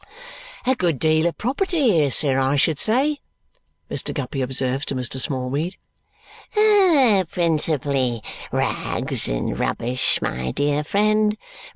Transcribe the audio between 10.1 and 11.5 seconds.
my dear friend!